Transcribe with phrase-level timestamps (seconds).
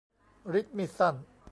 [0.59, 1.15] ฤทธิ์มีดสั้น